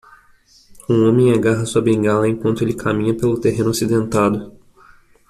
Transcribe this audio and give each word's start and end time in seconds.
Um 0.89 1.07
homem 1.07 1.31
agarra 1.31 1.63
sua 1.63 1.79
bengala 1.79 2.27
enquanto 2.27 2.63
ele 2.63 2.73
caminha 2.73 3.15
pelo 3.15 3.39
terreno 3.39 3.69
acidentado. 3.69 4.57